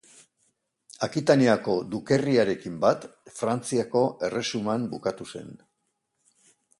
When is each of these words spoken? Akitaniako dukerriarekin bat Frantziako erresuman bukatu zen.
Akitaniako 1.07 1.75
dukerriarekin 1.91 2.79
bat 2.87 3.05
Frantziako 3.35 4.01
erresuman 4.29 4.89
bukatu 4.95 5.29
zen. 5.37 5.53